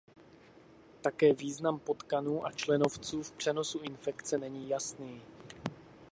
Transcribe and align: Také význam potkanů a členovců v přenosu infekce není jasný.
Také 1.01 1.33
význam 1.33 1.79
potkanů 1.79 2.45
a 2.45 2.51
členovců 2.51 3.23
v 3.23 3.31
přenosu 3.31 3.79
infekce 3.79 4.37
není 4.37 4.69
jasný. 4.69 5.21